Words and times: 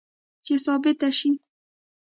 چې 0.45 0.53
ثابته 0.65 1.09
شي 1.17 1.29